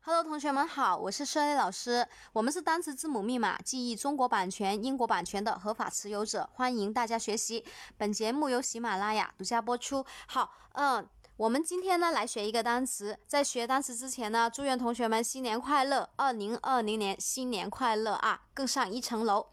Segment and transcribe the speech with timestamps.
[0.00, 2.06] Hello，同学们好，我是施雷老师。
[2.32, 7.64] 我们是单词字母密码记忆中国版权、英国版权的合法持有者，欢迎大家学习。
[7.98, 10.06] 本节目由喜马拉雅独家播出。
[10.26, 11.06] 好，嗯，
[11.36, 13.18] 我们今天呢来学一个单词。
[13.26, 19.48] 在学单词之前呢，祝愿同学们新年快乐，二零二零年新年快乐啊，更上一层楼。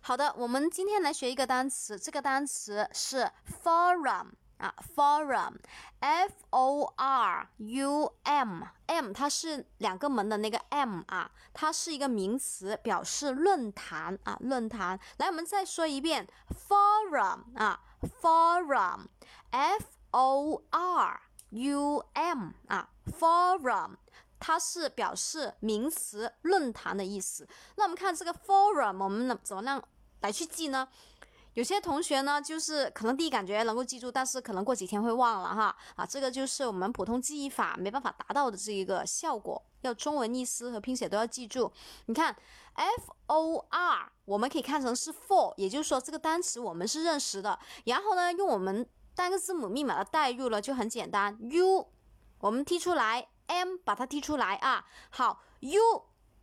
[0.00, 3.30] 好的，我们今天来学一个单词，这个单词是
[3.62, 4.28] forum。
[4.60, 15.00] 啊，forum，f o r u m，m 它是两个门的那个 m 啊，它是一个名词，表示论坛啊，论坛。
[15.16, 16.28] 来，我们再说一遍
[16.68, 17.80] ，forum 啊
[18.20, 21.20] ，forum，f o r
[21.50, 23.96] u m 啊，forum，
[24.38, 27.48] 它是表示名词，论坛的意思。
[27.76, 29.82] 那我们看这个 forum，我们能怎么样
[30.20, 30.86] 来去记呢？
[31.54, 41.72] 有些同学呢，就是可能第一感觉能够记住，但是可能过几天会忘了哈啊，这个就是我们普通记忆法没办法达到的这一个效果，要中文意思和拼写都要记住。
[42.06, 42.34] 你看
[42.74, 47.58] ，f o r 我们可以看成是 for，也就是说这个单词我们是认识的。
[47.84, 51.88] 然后呢，用我们单个字母密码的代入了就很简单，u
[52.38, 54.86] 我们踢出来，m 把它踢出来啊。
[55.10, 55.80] 好，u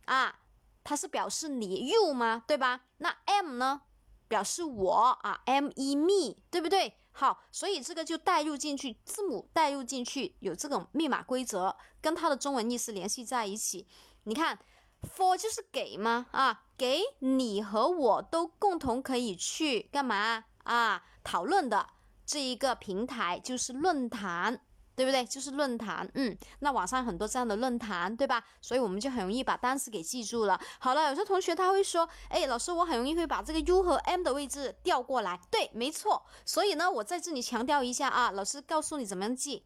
[0.04, 0.40] 啊，
[0.84, 2.44] 它是表示你 you 吗？
[2.46, 2.82] 对吧？
[2.98, 3.80] 那 m 呢？
[4.28, 6.94] 表示我啊，m e me，对不对？
[7.10, 13.88] 好，所以这个就带入进去，字母带入进去，有这种密码规则，跟它的中文意思联系在一起。
[14.22, 14.56] 你看
[15.02, 16.26] ，for 就是给吗？
[16.30, 21.02] 啊，给你和我都共同可以去干嘛啊？
[21.24, 21.88] 讨论的
[22.24, 24.60] 这一个平台就是论坛。
[24.98, 25.24] 对不对？
[25.24, 28.42] 就是论坛，嗯，那网上很多这样的论坛，对吧？
[28.60, 30.60] 所以我们就很容易把单词给记住了。
[30.80, 35.38] 好了，有些同学他会说，哎，老师，我很容易会把这个 U 和 M 的位置调过来。
[35.52, 36.26] 对，没错。
[36.44, 39.64] 所以呢，我在这里强调一下啊，老师告诉你怎么样记。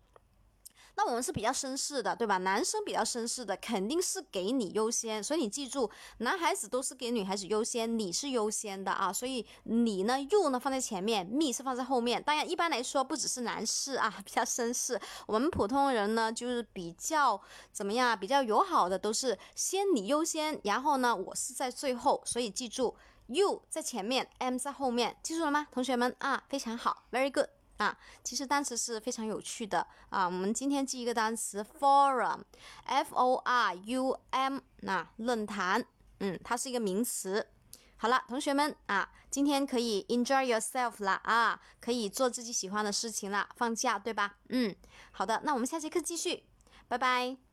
[0.95, 2.37] 那我们是比较绅士的，对吧？
[2.39, 5.23] 男生比较绅士的，肯定是给你优先。
[5.25, 9.13] 所以你记住，男孩子都是给女孩子优先，你是优先的啊。
[9.13, 12.23] 所以你呢，you 呢放在前面，me 是放在后面。
[12.23, 15.01] 当然，一般来说不只是男士啊， 比较绅士。
[15.27, 17.41] 我们普通人呢，就是比较
[17.73, 18.19] 怎么样？
[18.19, 22.23] 比较友好的都是先你优先，然后呢，我是在最后。
[22.27, 22.95] 所以记住
[23.29, 26.45] ，you 在前面，m 在后面，记住了吗，同学们啊？
[26.49, 27.62] 非常好，very good。
[27.79, 30.25] 啊，其实单词是非常有趣的啊。
[30.25, 35.85] 我们今天记一个单词 forum，f o r u m，那论坛，
[36.21, 37.49] 嗯，它是一个名词。
[37.97, 44.37] 好了，同学们啊，今天可以 enjoy yourself 了啊，可以做自己喜欢的事情了，放假对吧？
[44.49, 44.75] 嗯，
[45.13, 46.45] 好的，那我们下节课继续，
[46.89, 47.52] 拜拜。